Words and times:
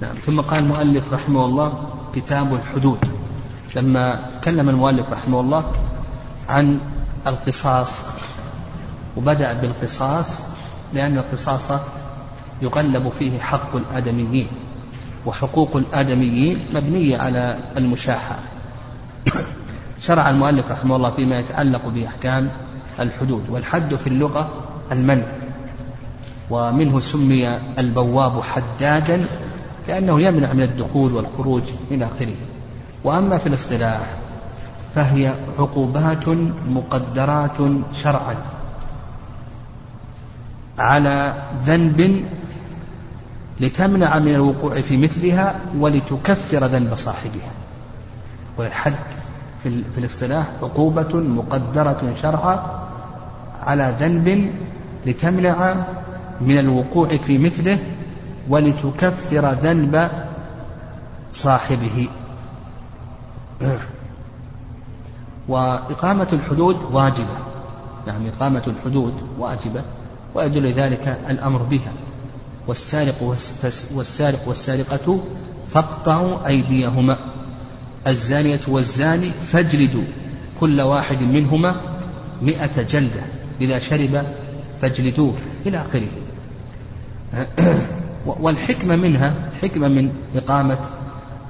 نعم. 0.00 0.14
ثم 0.14 0.40
قال 0.40 0.58
المؤلف 0.58 1.12
رحمه 1.12 1.44
الله 1.44 1.72
كتاب 2.14 2.54
الحدود. 2.54 2.98
لما 3.76 4.20
تكلم 4.40 4.68
المؤلف 4.68 5.10
رحمه 5.12 5.40
الله 5.40 5.72
عن 6.48 6.80
القصاص 7.26 8.00
وبدأ 9.16 9.52
بالقصاص 9.52 10.40
لأن 10.94 11.18
القصاص 11.18 11.80
يقلب 12.62 13.08
فيه 13.08 13.40
حق 13.40 13.76
الآدميين 13.76 14.48
وحقوق 15.26 15.76
الآدميين 15.76 16.58
مبنية 16.74 17.18
على 17.18 17.58
المشاحة. 17.76 18.38
شرع 20.00 20.30
المؤلف 20.30 20.70
رحمه 20.70 20.96
الله 20.96 21.10
فيما 21.10 21.38
يتعلق 21.38 21.88
بأحكام 21.88 22.50
الحدود 23.00 23.50
والحد 23.50 23.94
في 23.94 24.06
اللغة 24.06 24.50
المنع 24.92 25.26
ومنه 26.50 27.00
سمي 27.00 27.58
البواب 27.78 28.42
حدادا 28.42 29.26
لأنه 29.88 30.20
يمنع 30.20 30.52
من 30.52 30.62
الدخول 30.62 31.12
والخروج 31.12 31.62
إلى 31.90 32.04
آخره. 32.04 32.34
وأما 33.04 33.38
في 33.38 33.46
الاصطلاح 33.46 34.14
فهي 34.94 35.32
عقوبات 35.58 36.28
مقدرات 36.68 37.56
شرعا 38.02 38.36
على 40.78 41.34
ذنب 41.66 42.24
لتمنع 43.60 44.18
من 44.18 44.34
الوقوع 44.34 44.80
في 44.80 44.96
مثلها 44.96 45.60
ولتكفر 45.78 46.66
ذنب 46.66 46.94
صاحبها. 46.94 47.50
والحد 48.58 48.94
في, 49.62 49.82
في 49.94 49.98
الاصطلاح 49.98 50.46
عقوبة 50.62 51.14
مقدرة 51.14 52.14
شرعا 52.22 52.80
على 53.62 53.94
ذنب 54.00 54.52
لتمنع 55.06 55.74
من 56.40 56.58
الوقوع 56.58 57.08
في 57.08 57.38
مثله 57.38 57.78
ولتكفر 58.48 59.52
ذنب 59.52 60.10
صاحبه. 61.32 62.08
وإقامة 65.48 66.28
الحدود 66.32 66.76
واجبة. 66.92 67.36
نعم 68.06 68.26
إقامة 68.26 68.62
الحدود 68.66 69.14
واجبة 69.38 69.82
ويدل 70.34 70.72
ذلك 70.72 71.18
الأمر 71.28 71.62
بها. 71.62 71.92
والسارق 72.66 73.36
والسارق 73.94 74.48
والسارقة 74.48 75.20
فاقطعوا 75.70 76.46
أيديهما. 76.46 77.16
الزانية 78.06 78.60
والزاني 78.68 79.30
فاجلدوا 79.30 80.04
كل 80.60 80.80
واحد 80.80 81.22
منهما 81.22 81.76
مئة 82.42 82.82
جلدة. 82.82 83.22
إذا 83.60 83.78
شرب 83.78 84.24
فاجلدوه 84.82 85.34
إلى 85.66 85.84
آخره. 85.86 86.08
والحكمة 88.26 88.96
منها 88.96 89.34
حكمة 89.62 89.88
من 89.88 90.12
إقامة 90.34 90.78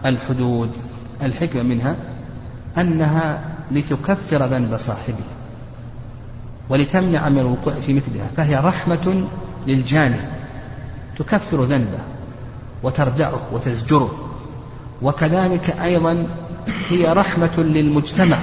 الحدود 0.06 0.70
الحكمة 1.22 1.62
منها 1.62 1.96
أنها 2.78 3.44
لتكفر 3.70 4.46
ذنب 4.46 4.76
صاحبه 4.76 5.24
ولتمنع 6.68 7.28
من 7.28 7.38
الوقوع 7.38 7.74
في 7.74 7.94
مثلها 7.94 8.26
فهي 8.36 8.56
رحمة 8.56 9.28
للجاني 9.66 10.20
تكفر 11.18 11.64
ذنبه 11.64 11.98
وتردعه 12.82 13.40
وتزجره. 13.52 14.30
وكذلك 15.02 15.76
أيضا 15.82 16.26
هي 16.88 17.12
رحمة 17.12 17.58
للمجتمع 17.58 18.38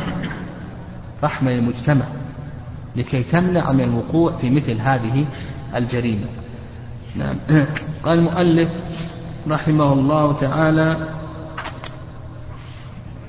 رحمة 1.23 1.52
للمجتمع 1.52 2.06
لكي 2.95 3.23
تمنع 3.23 3.72
من 3.72 3.84
الوقوع 3.84 4.38
في 4.38 4.50
مثل 4.50 4.81
هذه 4.81 5.25
الجريمة. 5.75 6.25
نعم. 7.16 7.36
قال 8.08 8.19
المؤلف 8.19 8.69
رحمه 9.47 9.94
الله 9.94 10.33
تعالى 10.33 11.09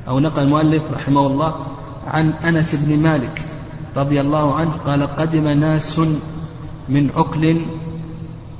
أو 0.09 0.19
نقل 0.19 0.43
المؤلف 0.43 0.83
رحمه 0.93 1.27
الله 1.27 1.67
عن 2.07 2.33
أنس 2.45 2.75
بن 2.75 2.99
مالك 2.99 3.43
رضي 3.97 4.21
الله 4.21 4.55
عنه 4.55 4.71
قال 4.87 5.07
قدم 5.07 5.49
ناس 5.49 5.99
من 6.89 7.11
عكل 7.17 7.57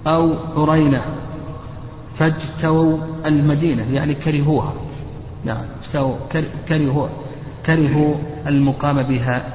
أو 0.07 0.35
عرينة 0.57 1.03
فاجتووا 2.17 2.99
المدينة 3.27 3.93
يعني 3.93 4.15
كرهوها. 4.15 4.73
نعم 5.45 5.65
كرهوا 6.69 7.09
كرهوا 7.67 8.15
المقام 8.47 9.03
بها 9.03 9.47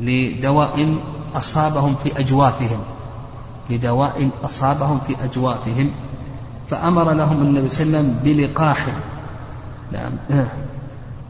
لدواء 0.00 0.94
أصابهم 1.34 1.94
في 1.94 2.20
أجوافهم. 2.20 2.80
لدواء 3.70 4.30
أصابهم 4.44 5.00
في 5.06 5.16
أجوافهم 5.24 5.90
فأمر 6.70 7.12
لهم 7.12 7.42
النبي 7.42 7.68
صلى 7.68 7.86
الله 7.86 7.98
عليه 7.98 8.08
وسلم 8.08 8.20
بلقاح. 8.24 8.86
نعم. 9.92 10.46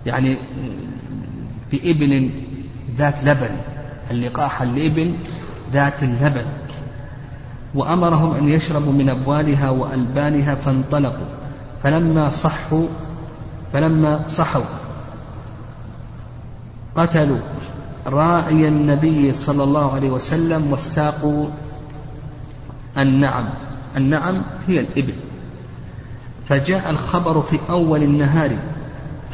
يعني 0.06 0.36
بإبل 1.72 2.30
ذات 2.96 3.24
لبن. 3.24 3.50
اللقاح 4.10 4.62
الإبل 4.62 5.14
ذات 5.72 6.02
اللبن. 6.02 6.44
وأمرهم 7.74 8.34
أن 8.34 8.48
يشربوا 8.48 8.92
من 8.92 9.08
أبوالها 9.08 9.70
وألبانها 9.70 10.54
فانطلقوا. 10.54 11.26
فلما 11.82 12.30
صحوا 12.30 12.86
فلما 13.72 14.26
صحوا 14.26 14.64
قتلوا 16.96 17.38
راعي 18.06 18.68
النبي 18.68 19.32
صلى 19.32 19.64
الله 19.64 19.94
عليه 19.94 20.10
وسلم 20.10 20.72
واستاقوا 20.72 21.46
النعم. 22.98 23.44
النعم 23.96 24.42
هي 24.68 24.80
الإبل. 24.80 25.14
فجاء 26.48 26.90
الخبر 26.90 27.42
في 27.42 27.58
أول 27.70 28.02
النهار 28.02 28.56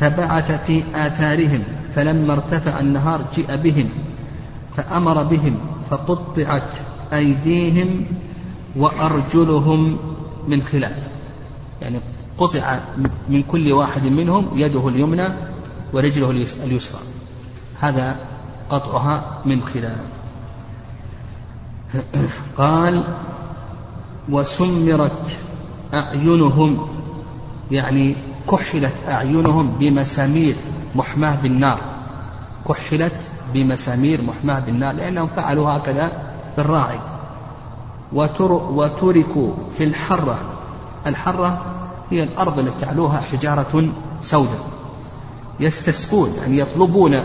فبعث 0.00 0.64
في 0.66 0.82
آثارهم 0.94 1.62
فلما 1.94 2.32
ارتفع 2.32 2.80
النهار 2.80 3.20
جيء 3.34 3.56
بهم 3.56 3.88
فأمر 4.76 5.22
بهم 5.22 5.58
فقطعت 5.90 6.70
أيديهم 7.12 8.04
وأرجلهم 8.76 9.98
من 10.48 10.62
خلاف. 10.62 11.08
يعني 11.82 11.98
قطع 12.38 12.78
من 13.28 13.42
كل 13.42 13.72
واحد 13.72 14.06
منهم 14.06 14.48
يده 14.54 14.88
اليمنى 14.88 15.28
ورجله 15.92 16.30
اليسرى. 16.64 17.00
هذا 17.80 18.16
قطعها 18.70 19.38
من 19.44 19.62
خلاف. 19.62 19.98
قال 22.56 23.04
وسمرت 24.30 25.22
أعينهم 25.94 26.88
يعني 27.70 28.14
كحلت 28.50 28.94
أعينهم 29.08 29.72
بمسامير 29.80 30.54
محماة 30.94 31.36
بالنار 31.42 31.78
كحلت 32.68 33.22
بمسامير 33.54 34.22
محماة 34.22 34.60
بالنار 34.60 34.94
لأنهم 34.94 35.28
فعلوا 35.36 35.70
هكذا 35.70 36.12
بالراعي. 36.56 36.98
وتركوا 38.12 39.52
في 39.78 39.84
الحرة. 39.84 40.38
الحرة 41.06 41.62
هي 42.10 42.22
الأرض 42.22 42.58
التي 42.58 42.80
تعلوها 42.80 43.20
حجارة 43.20 43.88
سوداء. 44.20 44.66
يستسقون 45.60 46.32
يعني 46.40 46.58
يطلبون 46.58 47.22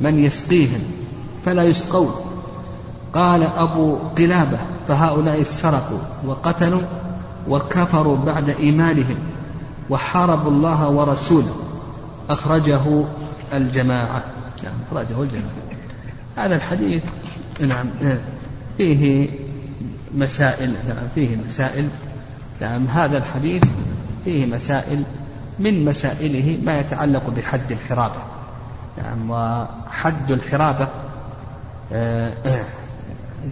من 0.00 0.18
يسقيهم 0.18 0.80
فلا 1.44 1.62
يسقون. 1.62 2.14
قال 3.14 3.42
أبو 3.42 3.96
قلابة 4.18 4.58
فهؤلاء 4.88 5.42
سرقوا 5.42 5.98
وقتلوا 6.24 6.82
وكفروا 7.48 8.16
بعد 8.16 8.48
إيمانهم 8.50 9.16
وحاربوا 9.90 10.50
الله 10.50 10.88
ورسوله. 10.88 11.56
أخرجه 12.30 13.04
الجماعة. 13.52 14.22
نعم 14.64 14.74
أخرجه 14.90 15.22
الجماعة. 15.22 15.64
هذا 16.36 16.56
الحديث 16.56 17.02
نعم 17.60 17.86
فيه 18.78 19.28
مسائل 20.14 20.74
نعم 20.88 21.08
فيه 21.14 21.36
مسائل. 21.46 21.88
نعم 22.60 22.86
هذا 22.86 23.18
الحديث 23.18 23.62
فيه 24.24 24.46
مسائل 24.46 25.02
من 25.58 25.84
مسائله 25.84 26.58
ما 26.64 26.78
يتعلق 26.78 27.30
بحد 27.36 27.72
الحرابة. 27.72 28.22
نعم 28.98 29.30
وحد 29.30 30.30
الحرابة 30.30 30.88
آه، 31.92 32.34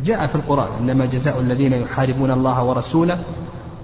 جاء 0.04 0.26
في 0.26 0.34
القرآن 0.34 0.68
إنما 0.80 1.06
جزاء 1.06 1.40
الذين 1.40 1.72
يحاربون 1.72 2.30
الله 2.30 2.64
ورسوله 2.64 3.18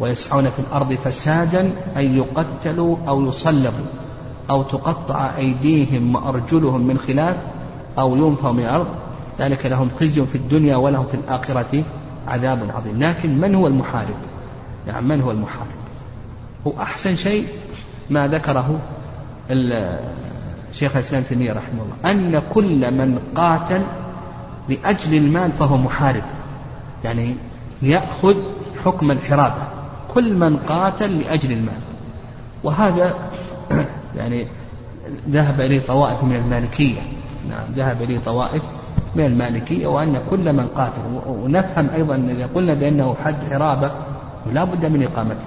ويسعون 0.00 0.44
في 0.44 0.58
الأرض 0.58 0.92
فسادا 0.92 1.70
أن 1.96 2.16
يقتلوا 2.16 2.96
أو 3.08 3.28
يصلبوا 3.28 3.86
أو 4.50 4.62
تقطع 4.62 5.36
أيديهم 5.36 6.14
وأرجلهم 6.14 6.86
من 6.86 6.98
خلاف 6.98 7.36
أو 7.98 8.16
ينفوا 8.16 8.52
من 8.52 8.64
الأرض. 8.64 8.86
ذلك 9.38 9.66
لهم 9.66 9.90
خزي 10.00 10.26
في 10.26 10.34
الدنيا 10.34 10.76
ولهم 10.76 11.06
في 11.06 11.14
الآخرة 11.14 11.82
عذاب 12.28 12.70
عظيم. 12.74 13.02
لكن 13.02 13.40
من 13.40 13.54
هو 13.54 13.66
المحارب؟ 13.66 14.16
يعني 14.86 15.06
من 15.06 15.20
هو 15.20 15.30
المحارب؟ 15.30 15.78
هو 16.66 16.72
أحسن 16.80 17.16
شيء 17.16 17.46
ما 18.10 18.28
ذكره 18.28 18.78
شيخ 20.72 20.96
الإسلام 20.96 21.22
تيمية 21.22 21.52
رحمه 21.52 21.82
الله 21.82 22.10
أن 22.10 22.42
كل 22.54 22.90
من 22.90 23.18
قاتل 23.36 23.82
لأجل 24.68 25.14
المال 25.14 25.52
فهو 25.52 25.76
محارب. 25.76 26.22
يعني 27.04 27.36
يأخذ 27.82 28.36
حكم 28.84 29.10
الحرابة. 29.10 29.62
كل 30.08 30.34
من 30.34 30.56
قاتل 30.56 31.18
لأجل 31.18 31.52
المال. 31.52 31.80
وهذا 32.64 33.14
يعني 34.18 34.46
ذهب 35.28 35.60
إليه 35.60 35.80
طوائف 35.86 36.24
من 36.24 36.36
المالكية. 36.36 37.00
نعم 37.48 37.72
ذهب 37.76 38.02
إليه 38.02 38.18
طوائف 38.18 38.62
من 39.16 39.24
المالكية 39.24 39.86
وأن 39.86 40.20
كل 40.30 40.52
من 40.52 40.66
قاتل. 40.66 41.00
ونفهم 41.26 41.88
أيضا 41.94 42.14
إذا 42.14 42.48
قلنا 42.54 42.74
بأنه 42.74 43.16
حد 43.24 43.36
حرابة 43.50 43.90
لا 44.52 44.64
بد 44.64 44.86
من 44.86 45.02
إقامته. 45.02 45.46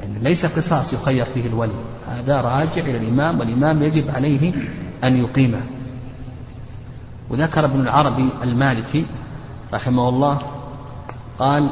يعني 0.00 0.18
ليس 0.18 0.46
قصاص 0.46 0.92
يخير 0.92 1.24
فيه 1.24 1.46
الولي. 1.46 1.72
هذا 2.08 2.40
راجع 2.40 2.82
إلى 2.82 2.96
الإمام 2.96 3.40
والإمام 3.40 3.82
يجب 3.82 4.04
عليه 4.14 4.52
أن 5.04 5.16
يقيمه. 5.16 5.60
وذكر 7.30 7.64
ابن 7.64 7.80
العربي 7.80 8.28
المالكي 8.42 9.06
رحمه 9.72 10.08
الله 10.08 10.38
قال 11.38 11.70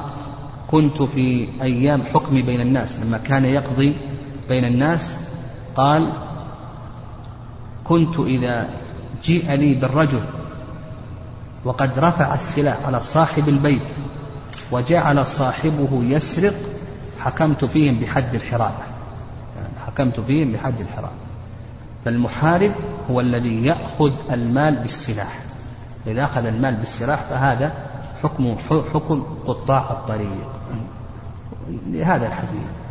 كنت 0.70 1.02
في 1.02 1.48
أيام 1.62 2.02
حكمي 2.14 2.42
بين 2.42 2.60
الناس 2.60 2.96
لما 2.96 3.18
كان 3.18 3.44
يقضي 3.44 3.94
بين 4.48 4.64
الناس 4.64 5.16
قال 5.76 6.12
كنت 7.84 8.18
إذا 8.18 8.68
جيء 9.24 9.52
لي 9.52 9.74
بالرجل 9.74 10.20
وقد 11.64 11.98
رفع 11.98 12.34
السلاح 12.34 12.76
على 12.86 13.02
صاحب 13.02 13.48
البيت 13.48 13.82
وجعل 14.70 15.26
صاحبه 15.26 16.02
يسرق 16.04 16.54
حكمت 17.20 17.64
فيهم 17.64 17.94
بحد 17.94 18.34
الحرابة. 18.34 18.84
يعني 19.56 19.74
حكمت 19.86 20.20
فيهم 20.20 20.52
بحد 20.52 20.80
الحرابة. 20.80 21.16
فالمحارب 22.04 22.72
هو 23.10 23.20
الذي 23.20 23.66
يأخذ 23.66 24.12
المال 24.32 24.76
بالسلاح. 24.76 25.47
إذا 26.06 26.24
أخذ 26.24 26.46
المال 26.46 26.74
بالسلاح 26.74 27.22
فهذا 27.22 27.72
حكم 28.22 28.56
حكم 28.94 29.22
قطاع 29.46 29.90
الطريق. 29.90 30.48
لهذا 31.86 32.26
الحديث. 32.26 32.87